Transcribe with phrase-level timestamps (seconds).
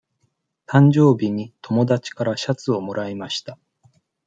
[0.65, 3.59] 誕生日に友達からシャツをもらいました。